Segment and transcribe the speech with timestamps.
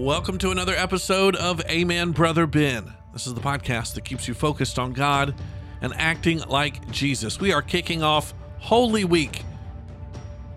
[0.00, 2.94] Welcome to another episode of Amen, Brother Ben.
[3.12, 5.34] This is the podcast that keeps you focused on God
[5.82, 7.38] and acting like Jesus.
[7.38, 9.42] We are kicking off Holy Week,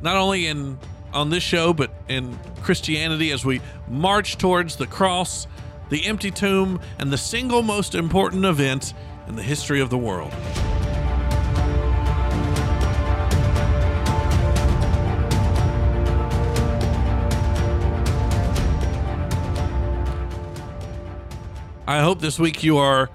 [0.02, 0.80] not only in
[1.12, 3.60] on this show, but in Christianity as we
[3.90, 5.46] march towards the cross,
[5.90, 8.94] the empty tomb, and the single most important event
[9.28, 10.34] in the history of the world.
[21.94, 23.08] I hope this week you are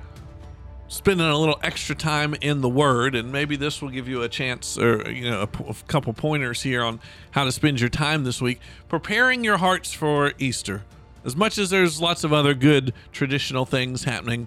[0.87, 4.29] spending a little extra time in the Word, and maybe this will give you a
[4.29, 7.01] chance or you know a, couple pointers here on
[7.33, 10.85] how to spend your time this week, preparing your hearts for Easter.
[11.25, 14.47] As much as there's lots of other good traditional things happening,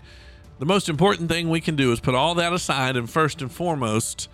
[0.60, 3.52] the most important thing we can do is put all that aside and first and
[3.52, 4.30] foremost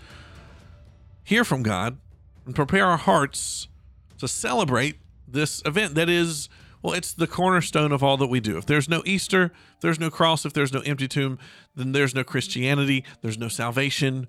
[1.24, 1.98] hear from God
[2.46, 3.68] and prepare our hearts
[4.20, 6.50] to celebrate this event that is
[6.88, 8.58] well, it's the cornerstone of all that we do.
[8.58, 11.38] If there's no Easter, if there's no cross, if there's no empty tomb,
[11.76, 14.26] then there's no Christianity, there's no salvation.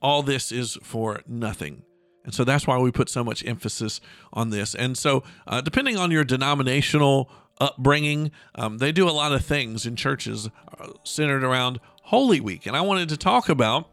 [0.00, 1.82] All this is for nothing.
[2.22, 4.00] And so that's why we put so much emphasis
[4.32, 4.76] on this.
[4.76, 7.28] And so, uh, depending on your denominational
[7.60, 12.64] upbringing, um, they do a lot of things in churches uh, centered around Holy Week.
[12.64, 13.90] And I wanted to talk about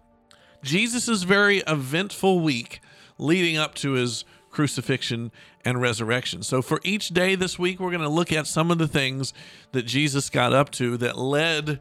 [0.62, 2.82] Jesus's very eventful week
[3.18, 5.32] leading up to his crucifixion
[5.64, 6.44] and resurrection.
[6.44, 9.34] So, for each day this week, we're going to look at some of the things
[9.72, 11.80] that Jesus got up to that led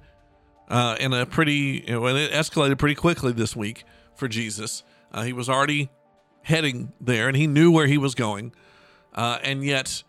[0.68, 4.82] uh, in a pretty, know, it escalated pretty quickly this week for Jesus.
[5.12, 5.90] Uh, he was already
[6.42, 8.52] heading there and he knew where he was going.
[9.14, 10.02] Uh, and yet,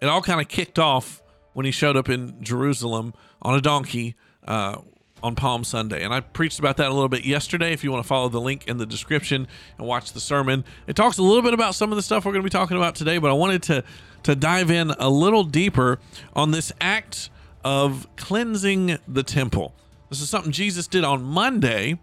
[0.00, 1.22] it all kind of kicked off
[1.54, 4.14] when he showed up in Jerusalem on a donkey
[4.46, 4.78] uh,
[5.24, 6.04] on Palm Sunday.
[6.04, 7.72] And I preached about that a little bit yesterday.
[7.72, 10.94] If you want to follow the link in the description and watch the sermon, it
[10.96, 12.94] talks a little bit about some of the stuff we're going to be talking about
[12.94, 13.16] today.
[13.16, 13.84] But I wanted to
[14.24, 15.98] to dive in a little deeper
[16.34, 17.30] on this act
[17.62, 19.74] of cleansing the temple.
[20.10, 21.98] This is something Jesus did on Monday.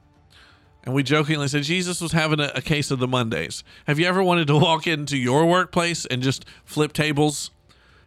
[0.84, 3.64] And we jokingly said Jesus was having a, a case of the Mondays.
[3.86, 7.52] Have you ever wanted to walk into your workplace and just flip tables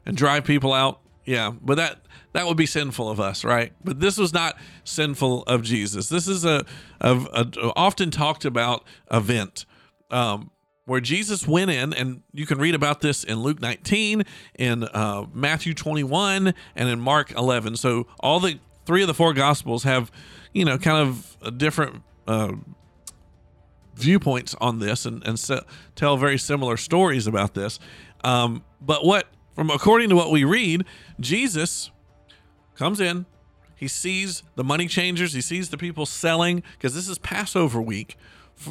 [0.04, 1.00] and drive people out?
[1.24, 2.00] Yeah, but that
[2.32, 3.72] that would be sinful of us, right?
[3.82, 6.08] But this was not sinful of Jesus.
[6.08, 6.64] This is a,
[7.00, 9.64] a, a often talked about event
[10.10, 10.50] um,
[10.84, 14.24] where Jesus went in, and you can read about this in Luke 19,
[14.58, 17.76] in uh, Matthew 21, and in Mark 11.
[17.76, 20.10] So all the three of the four Gospels have,
[20.52, 22.02] you know, kind of different.
[22.26, 22.52] Uh,
[23.96, 25.62] viewpoints on this and, and se-
[25.94, 27.78] tell very similar stories about this.
[28.24, 30.84] Um, but what, from according to what we read,
[31.20, 31.90] Jesus
[32.76, 33.26] comes in,
[33.76, 38.16] he sees the money changers, he sees the people selling because this is Passover week.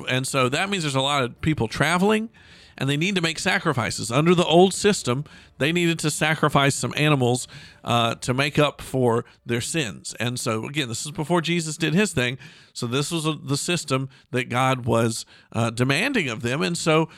[0.10, 2.30] And so that means there's a lot of people traveling
[2.78, 4.12] and they need to make sacrifices.
[4.12, 5.26] Under the old system,
[5.58, 7.48] they needed to sacrifice some animals
[7.84, 10.16] uh, to make up for their sins.
[10.20, 12.38] And so, again, this is before Jesus did his thing.
[12.74, 16.62] So, this was the system that God was uh, demanding of them.
[16.62, 17.10] And so,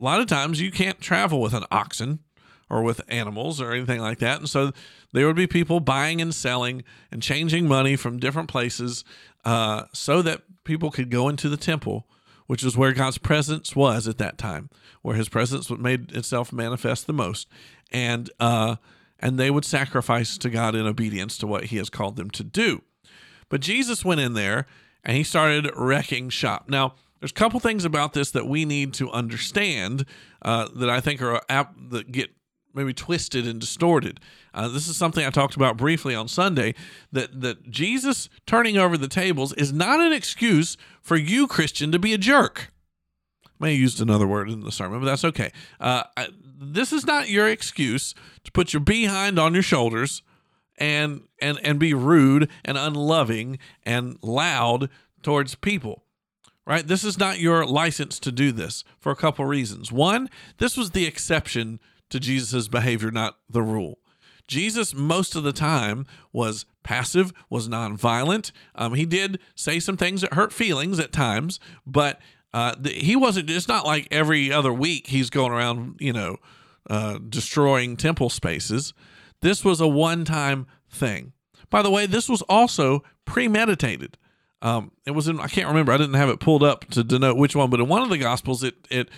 [0.00, 2.20] a lot of times you can't travel with an oxen
[2.70, 4.38] or with animals or anything like that.
[4.38, 4.72] And so
[5.12, 9.04] there would be people buying and selling and changing money from different places
[9.44, 12.06] uh, so that people could go into the temple,
[12.46, 14.70] which is where God's presence was at that time,
[15.02, 17.48] where his presence made itself manifest the most.
[17.90, 18.76] And, uh,
[19.18, 22.44] and they would sacrifice to God in obedience to what he has called them to
[22.44, 22.82] do.
[23.48, 24.66] But Jesus went in there
[25.04, 26.68] and he started wrecking shop.
[26.68, 30.06] Now, there's a couple things about this that we need to understand
[30.42, 32.30] uh, that I think are app that get
[32.74, 34.20] maybe twisted and distorted.
[34.54, 36.74] Uh, this is something I talked about briefly on Sunday
[37.12, 41.98] that that Jesus turning over the tables is not an excuse for you Christian to
[41.98, 42.72] be a jerk.
[43.46, 45.52] I may have used another word in the sermon, but that's okay.
[45.78, 48.14] Uh, I, this is not your excuse
[48.44, 50.22] to put your behind on your shoulders
[50.78, 54.88] and and and be rude and unloving and loud
[55.22, 56.04] towards people
[56.66, 56.86] right?
[56.86, 59.90] This is not your license to do this for a couple reasons.
[59.90, 61.80] One, this was the exception
[62.10, 63.98] to Jesus' behavior, not the rule.
[64.46, 68.50] Jesus, most of the time, was passive, was nonviolent.
[68.74, 72.20] Um, he did say some things that hurt feelings at times, but
[72.52, 76.36] uh, the, he wasn't, it's not like every other week he's going around, you know,
[76.88, 78.92] uh, destroying temple spaces.
[79.40, 81.32] This was a one time thing.
[81.70, 84.18] By the way, this was also premeditated.
[84.62, 87.36] Um, it was in, I can't remember, I didn't have it pulled up to denote
[87.36, 89.08] which one, but in one of the Gospels, it, it,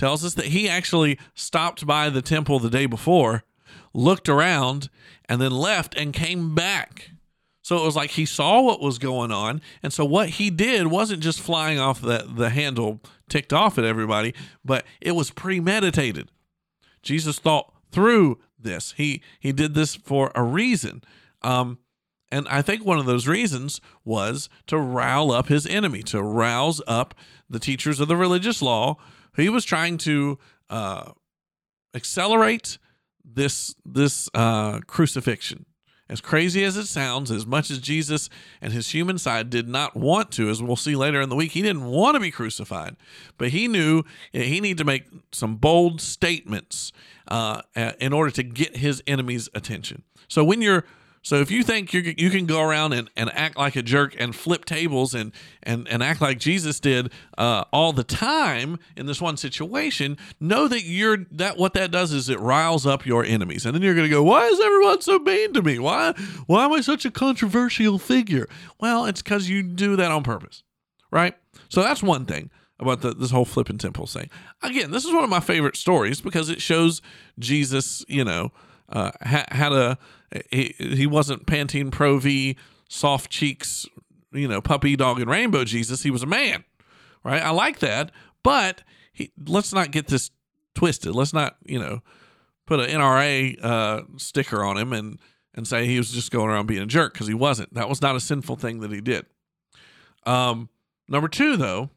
[0.00, 3.44] tells us that he actually stopped by the temple the day before,
[3.92, 4.88] looked around,
[5.28, 7.10] and then left and came back.
[7.60, 9.60] So it was like he saw what was going on.
[9.82, 13.84] And so what he did wasn't just flying off the, the handle ticked off at
[13.84, 16.30] everybody, but it was premeditated.
[17.02, 18.94] Jesus thought through this.
[18.96, 21.04] He he did this for a reason.
[21.42, 21.78] Um,
[22.32, 26.80] and I think one of those reasons was to rile up his enemy, to rouse
[26.86, 27.14] up
[27.50, 28.96] the teachers of the religious law.
[29.36, 30.38] He was trying to
[30.68, 31.12] uh,
[31.94, 32.78] accelerate
[33.24, 35.66] this this uh, crucifixion.
[36.08, 38.28] As crazy as it sounds, as much as Jesus
[38.60, 41.52] and his human side did not want to, as we'll see later in the week,
[41.52, 42.96] he didn't want to be crucified,
[43.38, 46.90] but he knew he needed to make some bold statements
[47.28, 47.62] uh,
[48.00, 50.02] in order to get his enemies' attention.
[50.26, 50.84] So when you're
[51.22, 54.14] so if you think you you can go around and, and act like a jerk
[54.18, 55.32] and flip tables and
[55.62, 60.66] and, and act like Jesus did uh, all the time in this one situation, know
[60.66, 63.94] that you're that what that does is it riles up your enemies, and then you're
[63.94, 65.78] going to go, why is everyone so mean to me?
[65.78, 66.14] Why
[66.46, 68.48] why am I such a controversial figure?
[68.80, 70.62] Well, it's because you do that on purpose,
[71.10, 71.36] right?
[71.68, 74.30] So that's one thing about the, this whole flipping temple thing.
[74.62, 77.02] Again, this is one of my favorite stories because it shows
[77.38, 78.52] Jesus, you know,
[78.88, 79.98] uh, had a
[80.50, 82.56] he, he wasn't Pantene Pro V
[82.88, 83.86] soft cheeks,
[84.32, 86.02] you know, puppy dog and rainbow Jesus.
[86.02, 86.64] He was a man,
[87.24, 87.42] right?
[87.42, 88.10] I like that,
[88.42, 88.82] but
[89.12, 90.30] he, let's not get this
[90.74, 91.14] twisted.
[91.14, 92.00] Let's not, you know,
[92.66, 95.18] put an NRA uh, sticker on him and
[95.54, 97.74] and say he was just going around being a jerk because he wasn't.
[97.74, 99.26] That was not a sinful thing that he did.
[100.24, 100.68] Um,
[101.08, 101.90] number two, though,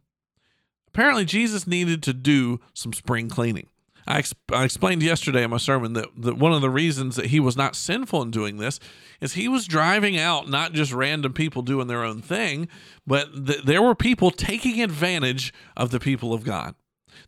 [0.88, 3.68] apparently Jesus needed to do some spring cleaning.
[4.08, 7.28] I, ex- I, explained yesterday in my sermon that, that one of the reasons that
[7.28, 8.80] he was not sinful in doing this
[9.22, 12.68] is he was driving out not just random people doing their own thing,
[13.08, 16.76] but th- there were people taking advantage of the people of God.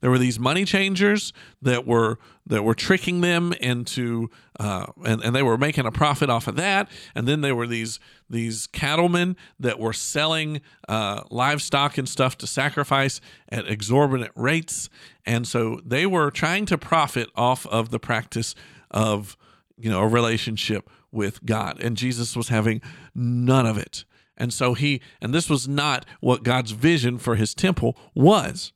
[0.01, 4.29] There were these money changers that were that were tricking them into,
[4.59, 6.89] uh, and and they were making a profit off of that.
[7.13, 7.99] And then there were these
[8.29, 14.89] these cattlemen that were selling uh, livestock and stuff to sacrifice at exorbitant rates.
[15.25, 18.55] And so they were trying to profit off of the practice
[18.91, 19.37] of
[19.77, 21.81] you know a relationship with God.
[21.81, 22.81] And Jesus was having
[23.15, 24.05] none of it.
[24.37, 28.73] And so he, and this was not what God's vision for his temple was.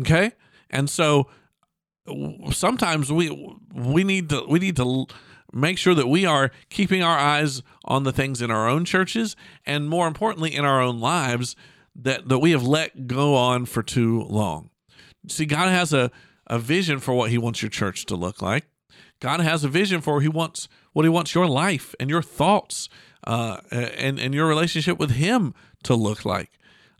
[0.00, 0.32] Okay.
[0.70, 1.28] And so
[2.50, 5.06] sometimes we we need to we need to
[5.52, 9.34] make sure that we are keeping our eyes on the things in our own churches
[9.64, 11.56] and more importantly in our own lives
[11.94, 14.70] that that we have let go on for too long.
[15.28, 16.10] See, God has a
[16.46, 18.64] a vision for what he wants your church to look like.
[19.20, 22.88] God has a vision for he wants what he wants your life and your thoughts
[23.26, 26.50] uh, and and your relationship with him to look like.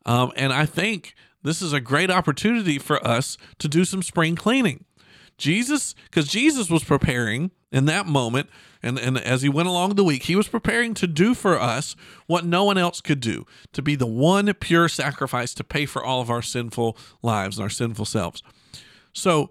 [0.04, 4.34] Um, and I think this is a great opportunity for us to do some spring
[4.34, 4.84] cleaning.
[5.36, 8.48] Jesus, because Jesus was preparing in that moment,
[8.82, 11.94] and, and as he went along the week, he was preparing to do for us
[12.26, 16.04] what no one else could do to be the one pure sacrifice to pay for
[16.04, 18.42] all of our sinful lives and our sinful selves.
[19.12, 19.50] So,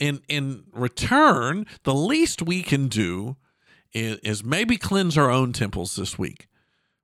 [0.00, 3.36] in, in return, the least we can do
[3.92, 6.48] is, is maybe cleanse our own temples this week,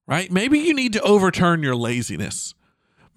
[0.06, 0.32] right?
[0.32, 2.55] Maybe you need to overturn your laziness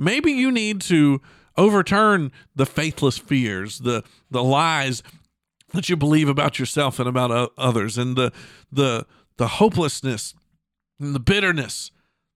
[0.01, 1.21] maybe you need to
[1.57, 5.03] overturn the faithless fears, the the lies
[5.74, 8.31] that you believe about yourself and about others, and the
[8.71, 9.06] the
[9.38, 10.33] the hopelessness
[11.00, 11.92] and the bitterness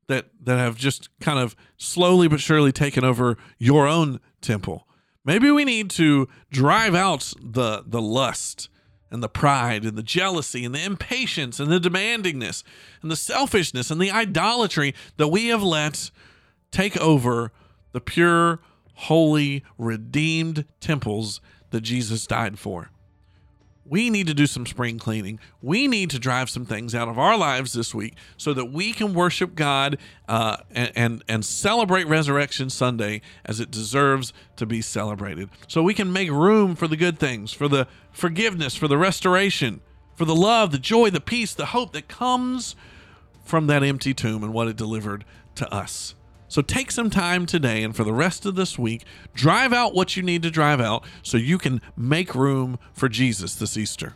[0.07, 4.87] that that have just kind of slowly but surely taken over your own temple.
[5.25, 8.69] Maybe we need to drive out the the lust
[9.11, 12.63] and the pride and the jealousy and the impatience and the demandingness
[13.01, 16.11] and the selfishness and the idolatry that we have let
[16.75, 17.53] take over
[17.93, 18.59] the pure,
[18.95, 21.39] holy, redeemed temples
[21.69, 22.91] that Jesus died for.
[23.87, 25.39] We need to do some spring cleaning.
[25.61, 28.91] We need to drive some things out of our lives this week so that we
[28.91, 34.81] can worship God uh, and, and and celebrate Resurrection Sunday as it deserves to be
[34.81, 35.49] celebrated.
[35.67, 39.81] So we can make room for the good things, for the forgiveness, for the restoration,
[40.15, 42.75] for the love, the joy, the peace, the hope that comes
[43.45, 45.23] from that empty tomb and what it delivered
[45.55, 46.15] to us.
[46.55, 50.15] So take some time today and for the rest of this week, drive out what
[50.15, 54.13] you need to drive out so you can make room for Jesus this Easter.